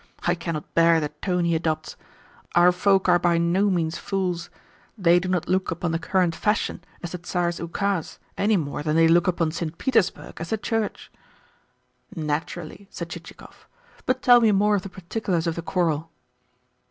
I 0.23 0.33
cannot 0.33 0.73
bear 0.73 0.99
the 0.99 1.09
tone 1.09 1.45
he 1.45 1.53
adopts. 1.55 1.95
Our 2.55 2.71
folk 2.71 3.07
are 3.07 3.19
by 3.19 3.37
no 3.37 3.69
means 3.69 3.99
fools. 3.99 4.49
They 4.97 5.19
do 5.19 5.29
not 5.29 5.47
look 5.47 5.69
upon 5.69 5.91
the 5.91 5.99
current 5.99 6.35
fashion 6.35 6.83
as 7.03 7.11
the 7.11 7.19
Tsar's 7.19 7.59
ukaz 7.59 8.17
any 8.35 8.57
more 8.57 8.81
than 8.81 8.95
they 8.95 9.07
look 9.07 9.27
upon 9.27 9.51
St. 9.51 9.77
Petersburg 9.77 10.41
as 10.41 10.49
the 10.49 10.57
Church." 10.57 11.11
"Naturally," 12.15 12.87
said 12.89 13.09
Chichikov. 13.11 13.67
"But 14.07 14.23
tell 14.23 14.41
me 14.41 14.51
more 14.51 14.73
of 14.75 14.81
the 14.81 14.89
particulars 14.89 15.45
of 15.45 15.53
the 15.53 15.61
quarrel." 15.61 16.09